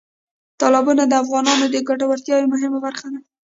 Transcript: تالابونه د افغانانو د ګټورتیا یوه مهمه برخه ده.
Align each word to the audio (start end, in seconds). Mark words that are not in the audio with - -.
تالابونه 0.59 1.03
د 1.07 1.13
افغانانو 1.23 1.65
د 1.69 1.75
ګټورتیا 1.89 2.35
یوه 2.41 2.51
مهمه 2.53 2.79
برخه 2.85 3.07
ده. 3.13 3.19